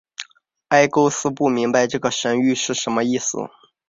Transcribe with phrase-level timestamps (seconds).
[0.69, 3.37] 埃勾斯不明白这个神谕是什么意思。